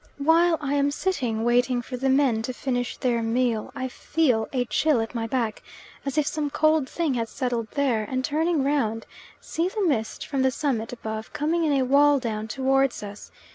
[0.17, 4.65] While I am sitting waiting for the men to finish their meal, I feel a
[4.65, 5.61] chill at my back,
[6.07, 9.05] as if some cold thing had settled there, and turning round,
[9.39, 13.29] see the mist from the summit above coming in a wall down towards us.